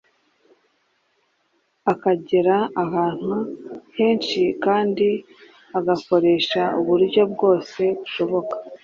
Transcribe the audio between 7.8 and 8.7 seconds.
bushoboka